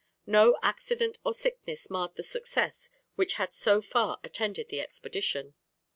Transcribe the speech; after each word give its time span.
No 0.25 0.57
accident 0.63 1.19
or 1.23 1.31
sickness 1.31 1.87
marred 1.91 2.15
the 2.15 2.23
success 2.23 2.89
which 3.13 3.33
had 3.33 3.53
so 3.53 3.81
far 3.81 4.19
attended 4.23 4.69
the 4.69 4.81
expedition. 4.81 5.53